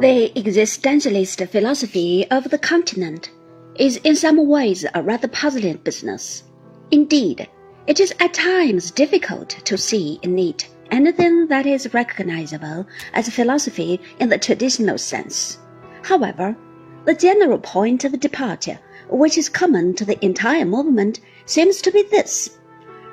[0.00, 3.30] The existentialist philosophy of the continent
[3.74, 6.42] is in some ways a rather puzzling business.
[6.90, 7.46] Indeed,
[7.86, 14.00] it is at times difficult to see in it anything that is recognizable as philosophy
[14.18, 15.58] in the traditional sense.
[16.02, 16.56] However,
[17.04, 18.78] the general point of departure,
[19.10, 22.58] which is common to the entire movement, seems to be this.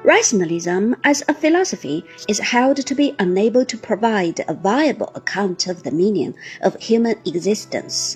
[0.08, 5.84] Rationalism as a philosophy is held to be unable to provide a viable account of
[5.84, 8.16] the meaning of human existence.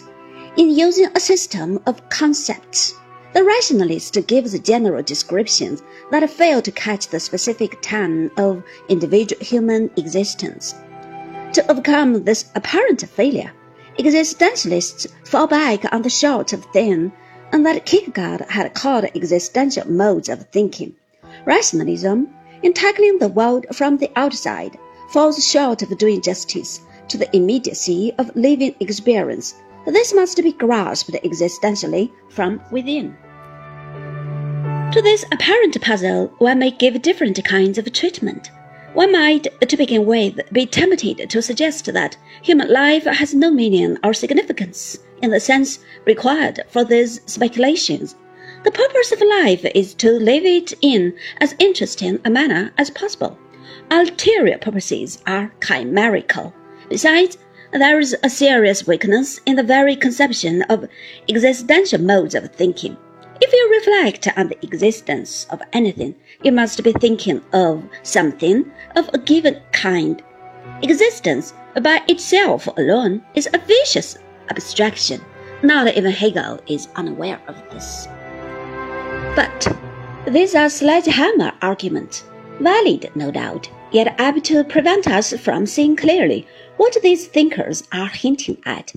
[0.56, 2.94] In using a system of concepts,
[3.34, 9.92] the rationalist gives general descriptions that fail to catch the specific tone of individual human
[9.98, 10.74] existence.
[11.52, 13.52] To overcome this apparent failure,
[14.00, 17.12] existentialists fall back on the short of thing
[17.52, 20.96] and that Kierkegaard had called existential modes of thinking.
[21.46, 22.28] Rationalism,
[22.64, 24.78] in tackling the world from the outside,
[25.10, 29.56] falls short of doing justice to the immediacy of living experience.
[29.86, 33.18] This must be grasped existentially from within.
[34.92, 38.52] To this apparent puzzle, one may give different kinds of treatment.
[38.94, 43.98] One might, to begin with, be tempted to suggest that human life has no meaning
[44.04, 48.16] or significance in the sense required for these speculations
[48.64, 53.38] the purpose of life is to live it in as interesting a manner as possible.
[53.90, 56.54] Ulterior purposes are chimerical.
[56.88, 57.38] Besides,
[57.72, 60.88] there is a serious weakness in the very conception of
[61.28, 62.98] existential modes of thinking.
[63.42, 69.10] If you reflect on the existence of anything, you must be thinking of something of
[69.14, 70.22] a given kind.
[70.84, 74.18] Existence by itself alone is a vicious
[74.50, 75.22] abstraction.
[75.64, 78.08] Not even Hegel is unaware of this.
[79.36, 79.76] But
[80.28, 82.26] these are sledgehammer arguments,
[82.60, 88.08] valid no doubt, yet apt to prevent us from seeing clearly what these thinkers are
[88.08, 88.94] hinting at.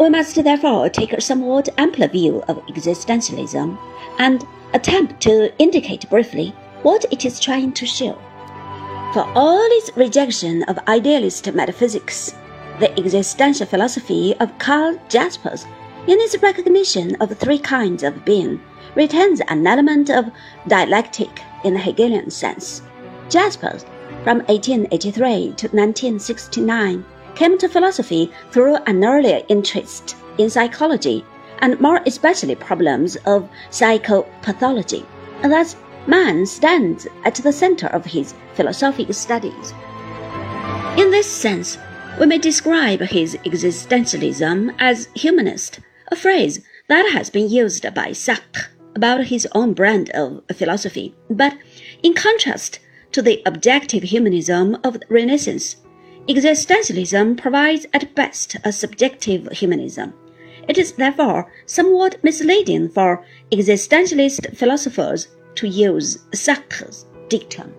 [0.00, 3.78] We must therefore take a somewhat ampler view of existentialism
[4.18, 8.18] and attempt to indicate briefly what it is trying to show.
[9.12, 12.34] For all its rejection of idealist metaphysics,
[12.78, 15.66] the existential philosophy of Karl Jaspers,
[16.08, 18.58] in its recognition of three kinds of being,
[18.94, 20.24] retains an element of
[20.66, 22.80] dialectic in the Hegelian sense.
[23.28, 23.84] Jaspers,
[24.24, 25.20] from 1883
[25.56, 27.04] to 1969,
[27.34, 31.22] came to philosophy through an earlier interest in psychology
[31.58, 35.04] and more especially problems of psychopathology.
[35.42, 35.76] And thus,
[36.06, 39.74] man stands at the center of his philosophic studies.
[40.96, 41.76] In this sense,
[42.18, 45.80] we may describe his existentialism as humanist,
[46.10, 51.14] a phrase that has been used by Sartre about his own brand of philosophy.
[51.30, 51.56] But
[52.02, 52.80] in contrast
[53.12, 55.76] to the objective humanism of the Renaissance,
[56.28, 60.12] existentialism provides at best a subjective humanism.
[60.68, 67.72] It is therefore somewhat misleading for existentialist philosophers to use Sartre's dictum.